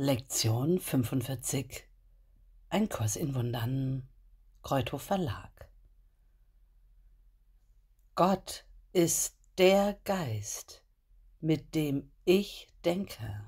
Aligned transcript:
Lektion 0.00 0.78
45 0.78 1.88
Ein 2.68 2.88
Kurs 2.88 3.16
in 3.16 3.34
Wundern 3.34 4.08
Kreuthof 4.62 5.02
Verlag 5.02 5.68
Gott 8.14 8.64
ist 8.92 9.36
der 9.58 9.98
Geist, 10.04 10.84
mit 11.40 11.74
dem 11.74 12.12
ich 12.24 12.68
denke. 12.84 13.44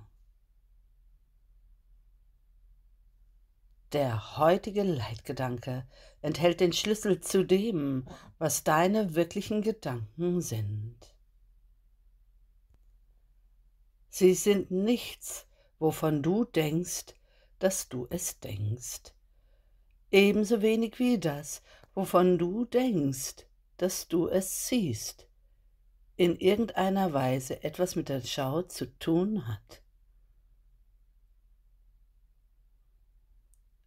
Der 3.92 4.36
heutige 4.36 4.82
Leitgedanke 4.82 5.86
enthält 6.20 6.58
den 6.58 6.72
Schlüssel 6.72 7.20
zu 7.20 7.44
dem, 7.44 8.08
was 8.38 8.64
deine 8.64 9.14
wirklichen 9.14 9.62
Gedanken 9.62 10.40
sind. 10.40 11.14
Sie 14.08 14.34
sind 14.34 14.72
nichts, 14.72 15.46
wovon 15.80 16.22
du 16.22 16.44
denkst, 16.44 17.06
dass 17.58 17.88
du 17.88 18.06
es 18.10 18.38
denkst. 18.38 19.12
Ebenso 20.12 20.62
wenig 20.62 21.00
wie 21.00 21.18
das, 21.18 21.62
wovon 21.94 22.38
du 22.38 22.64
denkst, 22.64 23.46
dass 23.76 24.06
du 24.06 24.28
es 24.28 24.68
siehst, 24.68 25.26
in 26.16 26.36
irgendeiner 26.36 27.12
Weise 27.12 27.64
etwas 27.64 27.96
mit 27.96 28.08
der 28.08 28.20
Schau 28.20 28.62
zu 28.62 28.86
tun 28.98 29.48
hat. 29.48 29.82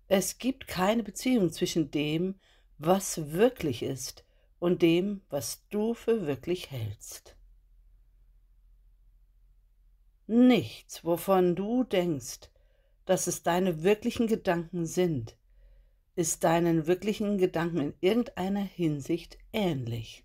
Es 0.07 0.37
gibt 0.37 0.67
keine 0.67 1.03
Beziehung 1.03 1.51
zwischen 1.51 1.91
dem, 1.91 2.39
was 2.77 3.31
wirklich 3.31 3.83
ist, 3.83 4.25
und 4.59 4.81
dem, 4.81 5.21
was 5.29 5.67
du 5.69 5.93
für 5.93 6.25
wirklich 6.25 6.71
hältst. 6.71 7.35
Nichts, 10.27 11.03
wovon 11.03 11.55
du 11.55 11.83
denkst, 11.83 12.49
dass 13.05 13.27
es 13.27 13.43
deine 13.43 13.83
wirklichen 13.83 14.27
Gedanken 14.27 14.85
sind, 14.85 15.37
ist 16.15 16.43
deinen 16.43 16.87
wirklichen 16.87 17.37
Gedanken 17.37 17.79
in 17.79 17.93
irgendeiner 17.99 18.63
Hinsicht 18.63 19.37
ähnlich. 19.51 20.23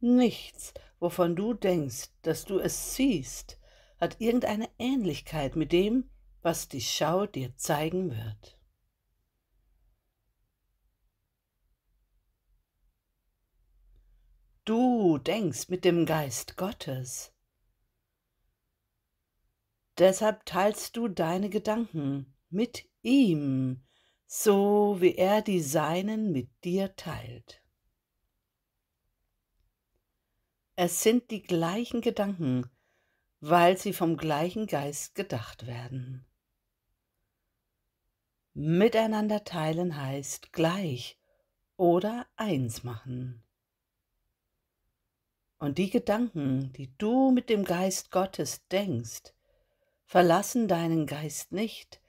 Nichts, 0.00 0.74
wovon 1.00 1.34
du 1.34 1.54
denkst, 1.54 2.10
dass 2.22 2.44
du 2.44 2.58
es 2.58 2.94
siehst, 2.94 3.58
hat 3.98 4.20
irgendeine 4.20 4.68
Ähnlichkeit 4.78 5.56
mit 5.56 5.72
dem, 5.72 6.10
was 6.42 6.68
die 6.68 6.82
Schau 6.82 7.26
dir 7.26 7.56
zeigen 7.56 8.10
wird. 8.10 8.55
Du 14.66 15.18
denkst 15.18 15.68
mit 15.68 15.84
dem 15.84 16.06
Geist 16.06 16.56
Gottes. 16.56 17.32
Deshalb 19.96 20.44
teilst 20.44 20.96
du 20.96 21.06
deine 21.06 21.50
Gedanken 21.50 22.34
mit 22.50 22.84
ihm, 23.02 23.86
so 24.26 24.96
wie 24.98 25.14
er 25.14 25.40
die 25.42 25.60
seinen 25.60 26.32
mit 26.32 26.50
dir 26.64 26.96
teilt. 26.96 27.62
Es 30.74 31.00
sind 31.00 31.30
die 31.30 31.44
gleichen 31.44 32.00
Gedanken, 32.00 32.68
weil 33.38 33.78
sie 33.78 33.92
vom 33.92 34.16
gleichen 34.16 34.66
Geist 34.66 35.14
gedacht 35.14 35.68
werden. 35.68 36.26
Miteinander 38.52 39.44
teilen 39.44 39.96
heißt 39.96 40.52
gleich 40.52 41.20
oder 41.76 42.26
eins 42.34 42.82
machen. 42.82 43.45
Und 45.58 45.78
die 45.78 45.90
Gedanken, 45.90 46.72
die 46.74 46.94
du 46.98 47.30
mit 47.30 47.48
dem 47.48 47.64
Geist 47.64 48.10
Gottes 48.10 48.66
denkst, 48.68 49.32
verlassen 50.04 50.68
deinen 50.68 51.06
Geist 51.06 51.52
nicht, 51.52 52.00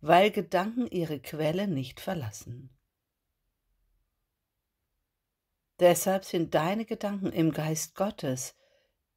weil 0.00 0.30
Gedanken 0.30 0.86
ihre 0.86 1.20
Quelle 1.20 1.68
nicht 1.68 2.00
verlassen. 2.00 2.70
Deshalb 5.80 6.24
sind 6.24 6.54
deine 6.54 6.84
Gedanken 6.84 7.32
im 7.32 7.50
Geist 7.50 7.94
Gottes 7.96 8.54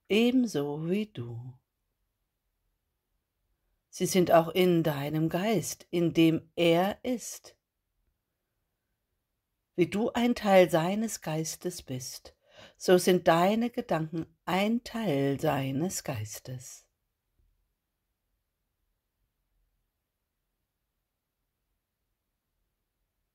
ebenso 0.09 0.89
wie 0.89 1.05
du. 1.05 1.53
Sie 3.89 4.05
sind 4.05 4.31
auch 4.31 4.49
in 4.49 4.83
deinem 4.83 5.29
Geist, 5.29 5.87
in 5.89 6.13
dem 6.13 6.49
er 6.55 6.97
ist. 7.03 7.55
Wie 9.75 9.87
du 9.87 10.11
ein 10.11 10.35
Teil 10.35 10.69
seines 10.69 11.21
Geistes 11.21 11.81
bist, 11.81 12.34
so 12.77 12.97
sind 12.97 13.27
deine 13.27 13.69
Gedanken 13.69 14.25
ein 14.45 14.83
Teil 14.83 15.39
seines 15.39 16.03
Geistes. 16.03 16.85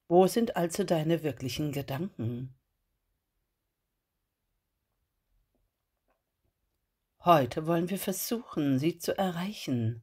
Wo 0.08 0.26
sind 0.26 0.56
also 0.56 0.84
deine 0.84 1.22
wirklichen 1.22 1.70
Gedanken? 1.70 2.54
Heute 7.22 7.66
wollen 7.66 7.90
wir 7.90 7.98
versuchen, 7.98 8.78
sie 8.78 8.98
zu 8.98 9.16
erreichen. 9.16 10.02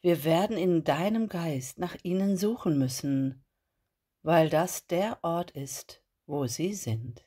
Wir 0.00 0.24
werden 0.24 0.56
in 0.56 0.82
deinem 0.82 1.28
Geist 1.28 1.78
nach 1.78 1.96
ihnen 2.02 2.36
suchen 2.36 2.78
müssen, 2.78 3.44
weil 4.22 4.50
das 4.50 4.86
der 4.86 5.22
Ort 5.22 5.52
ist, 5.52 6.03
wo 6.26 6.46
sie 6.46 6.74
sind. 6.74 7.26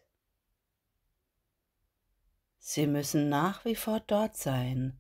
Sie 2.59 2.87
müssen 2.87 3.29
nach 3.29 3.63
wie 3.65 3.75
vor 3.75 3.99
dort 4.01 4.35
sein, 4.35 4.99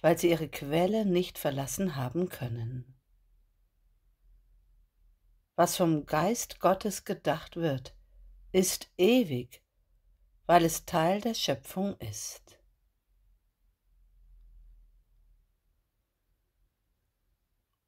weil 0.00 0.18
sie 0.18 0.30
ihre 0.30 0.48
Quelle 0.48 1.06
nicht 1.06 1.38
verlassen 1.38 1.96
haben 1.96 2.28
können. 2.28 3.00
Was 5.56 5.76
vom 5.76 6.06
Geist 6.06 6.60
Gottes 6.60 7.04
gedacht 7.04 7.56
wird, 7.56 7.94
ist 8.52 8.90
ewig, 8.96 9.62
weil 10.46 10.64
es 10.64 10.84
Teil 10.84 11.20
der 11.20 11.34
Schöpfung 11.34 11.96
ist. 11.98 12.58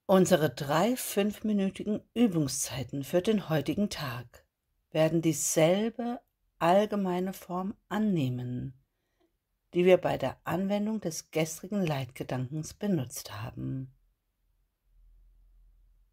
Unsere 0.05 0.49
drei 0.49 0.95
fünfminütigen 0.95 2.01
Übungszeiten 2.13 3.03
für 3.03 3.21
den 3.21 3.49
heutigen 3.49 3.89
Tag 3.89 4.42
werden 4.93 5.21
dieselbe 5.21 6.21
allgemeine 6.59 7.33
Form 7.33 7.75
annehmen, 7.89 8.73
die 9.73 9.83
wir 9.83 9.97
bei 9.97 10.17
der 10.17 10.37
Anwendung 10.45 11.01
des 11.01 11.31
gestrigen 11.31 11.85
Leitgedankens 11.85 12.73
benutzt 12.73 13.33
haben. 13.33 13.93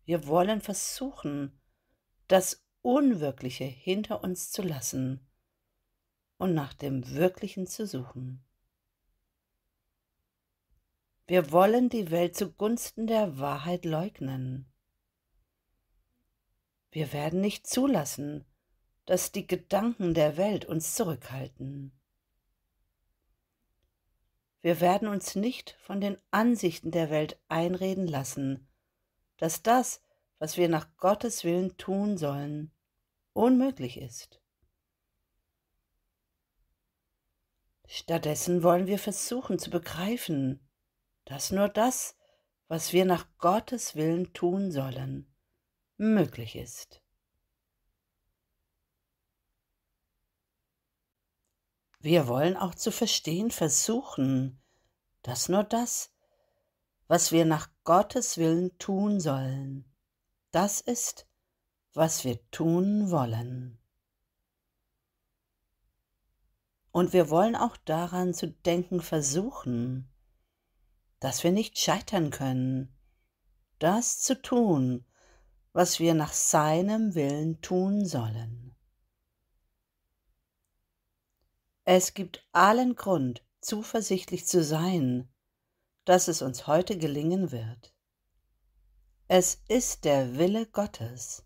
Wir 0.07 0.27
wollen 0.27 0.61
versuchen, 0.61 1.61
das 2.27 2.65
Unwirkliche 2.83 3.65
hinter 3.65 4.25
uns 4.25 4.51
zu 4.51 4.63
lassen 4.63 5.21
und 6.39 6.55
nach 6.55 6.73
dem 6.73 7.09
Wirklichen 7.15 7.67
zu 7.67 7.87
suchen. 7.87 8.43
Wir 11.27 11.53
wollen 11.53 11.91
die 11.91 12.11
Welt 12.11 12.35
zugunsten 12.35 13.07
der 13.07 13.39
Wahrheit 13.39 13.85
leugnen. 13.85 14.67
Wir 16.91 17.13
werden 17.13 17.41
nicht 17.41 17.69
zulassen, 17.69 18.45
dass 19.11 19.33
die 19.33 19.45
Gedanken 19.45 20.15
der 20.15 20.37
Welt 20.37 20.67
uns 20.67 20.95
zurückhalten. 20.95 21.91
Wir 24.61 24.81
werden 24.81 25.09
uns 25.09 25.35
nicht 25.35 25.77
von 25.81 26.01
den 26.01 26.17
Ansichten 26.31 26.93
der 26.93 27.11
Welt 27.11 27.37
einreden 27.49 28.07
lassen, 28.07 28.69
dass 29.37 29.65
das, 29.65 30.01
was 30.39 30.57
wir 30.57 30.69
nach 30.69 30.97
Gottes 30.97 31.43
Willen 31.43 31.77
tun 31.77 32.19
sollen, 32.19 32.71
unmöglich 33.33 34.01
ist. 34.01 34.41
Stattdessen 37.87 38.63
wollen 38.63 38.87
wir 38.87 39.01
versuchen 39.01 39.59
zu 39.59 39.71
begreifen, 39.71 40.71
dass 41.25 41.51
nur 41.51 41.69
das, 41.69 42.17
was 42.69 42.93
wir 42.93 43.07
nach 43.07 43.27
Gottes 43.39 43.97
Willen 43.97 44.33
tun 44.35 44.71
sollen, 44.71 45.35
möglich 45.97 46.55
ist. 46.55 47.03
Wir 52.03 52.27
wollen 52.29 52.57
auch 52.57 52.75
zu 52.75 52.91
verstehen 52.91 53.51
versuchen, 53.51 54.59
dass 55.21 55.51
nur 55.51 55.65
das, 55.65 56.11
was 57.09 57.31
wir 57.31 57.45
nach 57.45 57.69
Gottes 57.85 58.39
Willen 58.39 58.79
tun 58.79 59.21
sollen, 59.21 59.85
das 60.51 60.81
ist, 60.81 61.27
was 61.93 62.25
wir 62.25 62.39
tun 62.51 63.11
wollen. 63.11 63.79
Und 66.91 67.13
wir 67.13 67.29
wollen 67.29 67.55
auch 67.55 67.77
daran 67.77 68.33
zu 68.33 68.49
denken 68.49 69.03
versuchen, 69.03 70.11
dass 71.21 71.45
wir 71.45 71.53
nicht 71.53 71.79
scheitern 71.79 72.31
können, 72.31 72.97
das 73.79 74.21
zu 74.21 74.41
tun, 74.41 75.05
was 75.75 76.01
wir 76.01 76.15
nach 76.15 76.33
seinem 76.33 77.15
Willen 77.15 77.61
tun 77.61 78.07
sollen. 78.07 78.70
Es 81.85 82.15
gibt 82.15 82.47
allen 82.53 82.95
Grund, 82.95 83.45
zuversichtlich 83.61 84.47
zu 84.47 84.63
sein, 84.63 85.29
dass 86.05 86.29
es 86.29 86.43
uns 86.43 86.67
heute 86.67 86.99
gelingen 86.99 87.53
wird. 87.53 87.95
Es 89.29 89.63
ist 89.69 90.05
der 90.05 90.37
Wille 90.39 90.67
Gottes. 90.67 91.45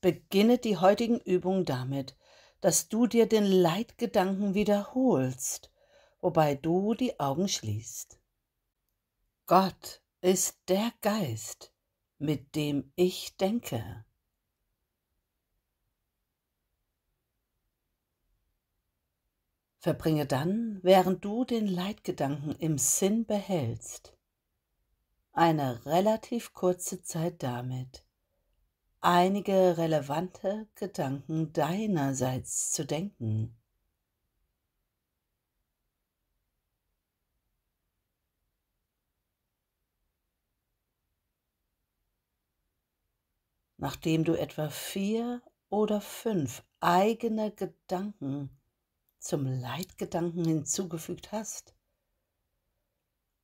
Beginne 0.00 0.58
die 0.58 0.76
heutigen 0.76 1.18
Übungen 1.20 1.64
damit, 1.64 2.16
dass 2.60 2.88
du 2.88 3.06
dir 3.06 3.28
den 3.28 3.44
Leitgedanken 3.44 4.54
wiederholst, 4.54 5.72
wobei 6.20 6.54
du 6.54 6.94
die 6.94 7.18
Augen 7.18 7.48
schließt. 7.48 8.20
Gott 9.46 10.02
ist 10.20 10.58
der 10.68 10.92
Geist, 11.00 11.72
mit 12.18 12.54
dem 12.54 12.92
ich 12.94 13.36
denke. 13.36 14.04
Verbringe 19.88 20.26
dann, 20.26 20.80
während 20.82 21.24
du 21.24 21.46
den 21.46 21.66
Leitgedanken 21.66 22.54
im 22.56 22.76
Sinn 22.76 23.24
behältst, 23.24 24.14
eine 25.32 25.86
relativ 25.86 26.52
kurze 26.52 27.00
Zeit 27.00 27.42
damit, 27.42 28.04
einige 29.00 29.78
relevante 29.78 30.68
Gedanken 30.74 31.54
deinerseits 31.54 32.70
zu 32.70 32.84
denken. 32.84 33.56
Nachdem 43.78 44.24
du 44.24 44.38
etwa 44.38 44.68
vier 44.68 45.40
oder 45.70 46.02
fünf 46.02 46.62
eigene 46.80 47.50
Gedanken 47.52 48.57
zum 49.18 49.46
Leitgedanken 49.46 50.44
hinzugefügt 50.44 51.32
hast, 51.32 51.74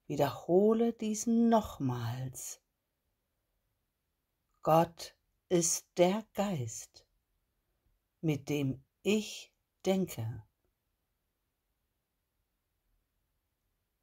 wiederhole 0.07 0.93
diesen 0.93 1.49
nochmals. 1.49 2.61
Gott 4.63 5.15
ist 5.49 5.87
der 5.97 6.25
Geist, 6.35 7.07
mit 8.21 8.49
dem 8.49 8.83
ich 9.03 9.53
denke. 9.85 10.43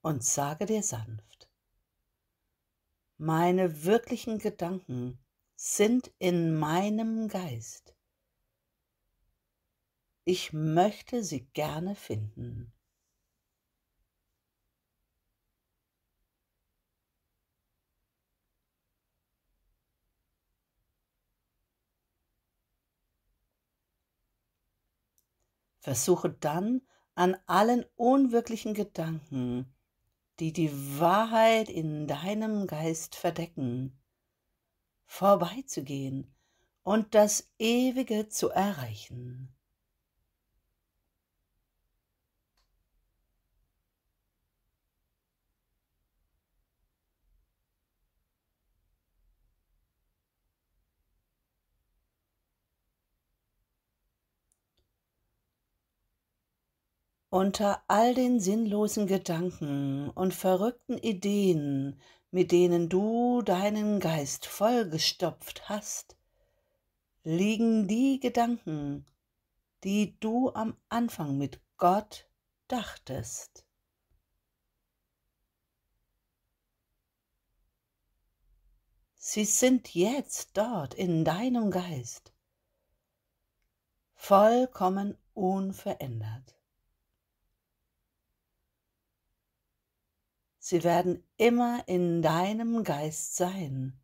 Und 0.02 0.24
sage 0.24 0.66
dir 0.66 0.84
sanft, 0.84 1.50
meine 3.18 3.84
wirklichen 3.84 4.40
Gedanken 4.40 5.24
sind 5.56 6.12
in 6.18 6.58
meinem 6.58 7.28
Geist. 7.28 7.96
Ich 10.24 10.54
möchte 10.54 11.24
sie 11.24 11.48
gerne 11.54 11.96
finden. 11.96 12.72
Versuche 25.80 26.30
dann 26.30 26.82
an 27.16 27.36
allen 27.48 27.84
unwirklichen 27.96 28.76
Gedanken, 28.76 29.74
die 30.40 30.54
die 30.54 30.72
Wahrheit 31.00 31.68
in 31.68 32.06
deinem 32.06 32.68
Geist 32.68 33.16
verdecken, 33.16 34.00
vorbeizugehen 35.08 36.36
und 36.84 37.16
das 37.16 37.52
Ewige 37.58 38.30
zu 38.30 38.50
erreichen. 38.50 39.56
Unter 57.34 57.82
all 57.88 58.14
den 58.14 58.42
sinnlosen 58.42 59.08
Gedanken 59.08 60.10
und 60.10 60.34
verrückten 60.34 60.98
Ideen, 60.98 61.98
mit 62.30 62.52
denen 62.52 62.90
du 62.90 63.42
deinen 63.42 64.02
Geist 64.02 64.46
vollgestopft 64.46 65.70
hast, 65.70 66.18
liegen 67.24 67.88
die 67.88 68.20
Gedanken, 68.20 69.06
die 69.86 70.20
du 70.20 70.52
am 70.52 70.76
Anfang 70.90 71.38
mit 71.38 71.62
Gott 71.78 72.28
dachtest. 72.68 73.66
Sie 79.16 79.46
sind 79.46 79.96
jetzt 79.96 80.58
dort 80.58 80.96
in 80.96 81.24
deinem 81.24 81.72
Geist, 81.72 82.34
vollkommen 84.16 85.18
unverändert. 85.34 86.61
Sie 90.72 90.86
werden 90.86 91.22
immer 91.36 91.86
in 91.90 92.22
deinem 92.22 92.86
Geist 92.86 93.36
sein, 93.36 94.00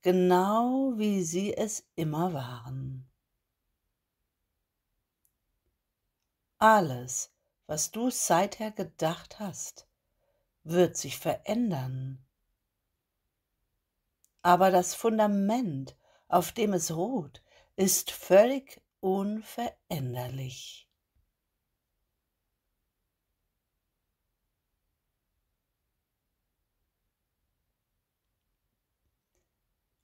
genau 0.00 0.94
wie 0.96 1.22
sie 1.22 1.56
es 1.56 1.86
immer 1.94 2.32
waren. 2.32 3.08
Alles, 6.58 7.32
was 7.68 7.92
du 7.92 8.10
seither 8.10 8.72
gedacht 8.72 9.38
hast, 9.38 9.86
wird 10.64 10.96
sich 10.96 11.16
verändern. 11.16 12.26
Aber 14.42 14.72
das 14.72 14.96
Fundament, 14.96 15.96
auf 16.26 16.50
dem 16.50 16.72
es 16.72 16.90
ruht, 16.90 17.40
ist 17.76 18.10
völlig 18.10 18.82
unveränderlich. 18.98 20.88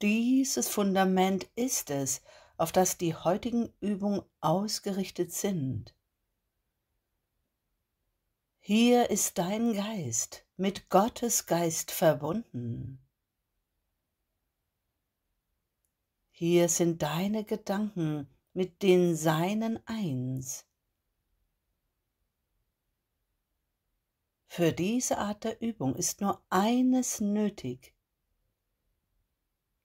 Dieses 0.01 0.69
Fundament 0.69 1.49
ist 1.55 1.89
es, 1.89 2.21
auf 2.57 2.71
das 2.71 2.97
die 2.97 3.15
heutigen 3.15 3.73
Übungen 3.81 4.21
ausgerichtet 4.39 5.33
sind. 5.33 5.93
Hier 8.59 9.09
ist 9.09 9.37
dein 9.37 9.73
Geist 9.73 10.45
mit 10.55 10.89
Gottes 10.89 11.47
Geist 11.47 11.91
verbunden. 11.91 12.99
Hier 16.31 16.69
sind 16.69 17.01
deine 17.01 17.43
Gedanken 17.43 18.29
mit 18.53 18.81
den 18.81 19.15
Seinen 19.17 19.85
eins. 19.85 20.65
Für 24.47 24.71
diese 24.71 25.17
Art 25.17 25.43
der 25.43 25.61
Übung 25.61 25.95
ist 25.95 26.21
nur 26.21 26.41
eines 26.49 27.19
nötig, 27.19 27.93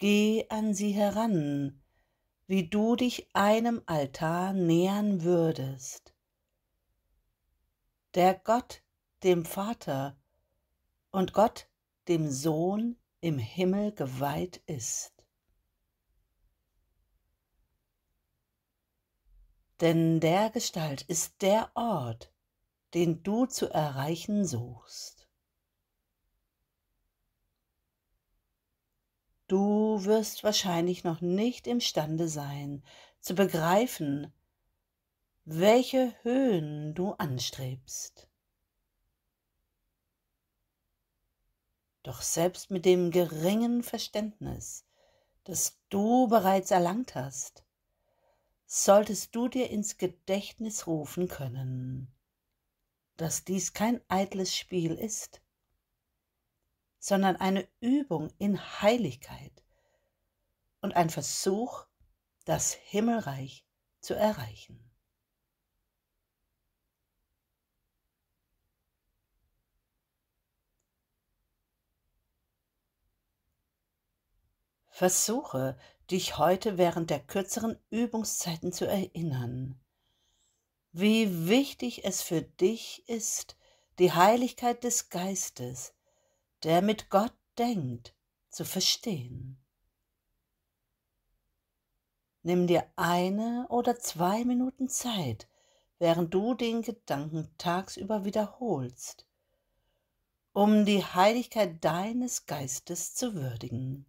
Geh 0.07 0.45
an 0.51 0.75
sie 0.75 0.93
heran, 0.93 1.81
wie 2.47 2.69
du 2.69 2.95
dich 2.95 3.27
einem 3.33 3.81
Altar 3.87 4.53
nähern 4.53 5.23
würdest, 5.23 6.13
der 8.13 8.35
Gott 8.35 8.83
dem 9.23 9.47
Vater 9.47 10.15
und 11.11 11.33
Gott 11.33 11.71
dem 12.07 12.31
Sohn 12.31 12.99
im 13.23 13.39
Himmel 13.39 13.93
geweiht 13.93 14.59
ist. 14.67 15.15
Denn 19.81 20.21
der 20.21 20.51
Gestalt 20.51 21.01
ist 21.01 21.41
der 21.41 21.71
Ort, 21.75 22.31
den 22.93 23.23
du 23.23 23.47
zu 23.47 23.71
erreichen 23.71 24.45
suchst. 24.45 25.24
Du 29.55 30.05
wirst 30.05 30.43
wahrscheinlich 30.43 31.05
noch 31.05 31.21
nicht 31.21 31.69
imstande 31.69 32.27
sein 32.29 32.83
zu 33.21 33.37
begreifen, 33.37 34.33
welche 35.45 36.13
Höhen 36.25 36.93
du 36.97 37.13
anstrebst. 37.13 38.27
Doch 42.03 42.21
selbst 42.21 42.73
mit 42.73 42.85
dem 42.85 43.13
geringen 43.13 43.85
Verständnis, 43.85 44.87
das 45.45 45.79
du 45.89 46.27
bereits 46.27 46.73
erlangt 46.73 47.15
hast, 47.15 47.63
solltest 48.67 49.37
du 49.37 49.47
dir 49.47 49.71
ins 49.71 49.99
Gedächtnis 49.99 50.89
rufen 50.89 51.29
können, 51.29 52.13
dass 53.17 53.45
dies 53.45 53.73
kein 53.73 54.01
eitles 54.09 54.57
Spiel 54.57 54.97
ist, 54.97 55.44
sondern 57.05 57.37
eine 57.37 57.69
Übung 57.81 58.33
in 58.39 58.59
Heiligkeit 58.81 59.63
und 60.81 60.97
ein 60.97 61.11
Versuch, 61.11 61.85
das 62.47 62.73
Himmelreich 62.73 63.67
zu 64.01 64.15
erreichen. 64.15 64.91
Versuche, 74.89 75.77
dich 76.11 76.39
heute 76.39 76.79
während 76.79 77.11
der 77.11 77.21
kürzeren 77.21 77.79
Übungszeiten 77.91 78.73
zu 78.73 78.87
erinnern, 78.87 79.79
wie 80.93 81.49
wichtig 81.49 82.07
es 82.07 82.23
für 82.23 82.41
dich 82.41 83.07
ist, 83.11 83.59
die 83.99 84.13
Heiligkeit 84.13 84.85
des 84.85 85.11
Geistes, 85.11 85.93
der 86.65 86.83
mit 86.83 87.11
Gott 87.11 87.35
denkt, 87.59 88.15
zu 88.49 88.65
verstehen. 88.65 89.59
Nimm 92.43 92.67
dir 92.67 92.87
eine 92.97 93.67
oder 93.69 93.99
zwei 93.99 94.45
Minuten 94.45 94.89
Zeit, 94.89 95.49
während 95.99 96.35
du 96.35 96.55
den 96.55 96.83
Gedanken 96.83 97.49
tagsüber 97.59 98.25
wiederholst, 98.25 99.27
um 100.53 100.85
die 100.85 101.05
Heiligkeit 101.05 101.85
deines 101.85 102.47
Geistes 102.47 103.15
zu 103.15 103.35
würdigen. 103.35 104.07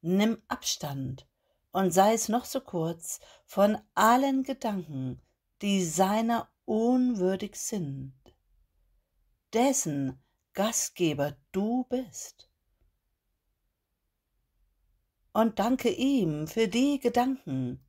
Nimm 0.00 0.42
Abstand 0.48 1.26
und 1.72 1.92
sei 1.92 2.14
es 2.14 2.28
noch 2.28 2.44
so 2.44 2.60
kurz 2.60 3.20
von 3.44 3.78
allen 3.94 4.42
Gedanken, 4.42 5.20
die 5.62 5.84
seiner 5.84 6.50
unwürdig 6.64 7.56
sind, 7.56 8.12
dessen 9.52 10.22
Gastgeber 10.52 11.36
du 11.52 11.84
bist. 11.84 12.50
Und 15.32 15.58
danke 15.58 15.90
ihm 15.90 16.46
für 16.46 16.66
die 16.66 16.98
Gedanken, 16.98 17.84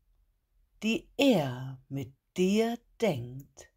die 0.83 1.09
er 1.15 1.81
mit 1.87 2.13
dir 2.35 2.77
denkt. 2.99 3.71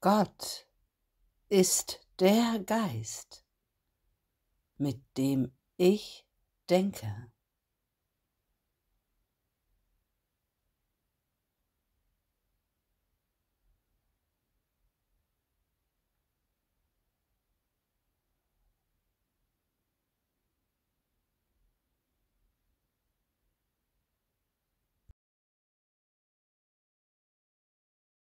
Gott 0.00 0.68
ist 1.48 2.06
der 2.20 2.60
Geist, 2.60 3.44
mit 4.78 5.02
dem 5.16 5.55
ich 5.76 6.26
denke. 6.68 7.30